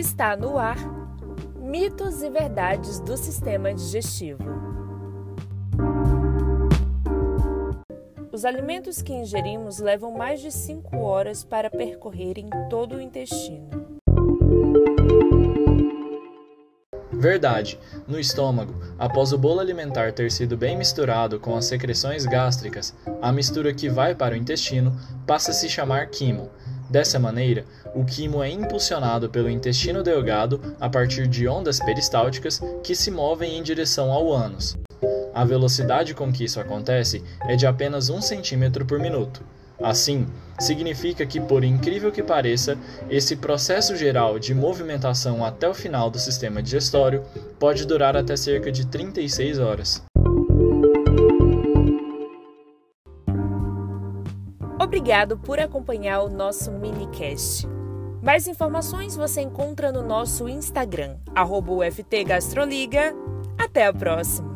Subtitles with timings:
[0.00, 0.78] Está no ar
[1.60, 4.42] Mitos e Verdades do Sistema Digestivo.
[8.32, 13.68] Os alimentos que ingerimos levam mais de 5 horas para percorrerem todo o intestino.
[17.12, 17.78] Verdade.
[18.08, 23.30] No estômago, após o bolo alimentar ter sido bem misturado com as secreções gástricas, a
[23.30, 26.50] mistura que vai para o intestino passa a se chamar quimo.
[26.90, 27.64] Dessa maneira,
[27.94, 33.56] o quimo é impulsionado pelo intestino delgado a partir de ondas peristálticas que se movem
[33.56, 34.76] em direção ao ânus.
[35.32, 39.40] A velocidade com que isso acontece é de apenas 1 cm por minuto.
[39.80, 40.26] Assim,
[40.58, 42.76] significa que, por incrível que pareça,
[43.08, 47.22] esse processo geral de movimentação até o final do sistema digestório
[47.58, 50.02] pode durar até cerca de 36 horas.
[54.80, 57.68] Obrigado por acompanhar o nosso minicast.
[58.22, 61.18] Mais informações você encontra no nosso Instagram,
[61.84, 63.14] UFT Gastroliga.
[63.58, 64.49] Até a próxima!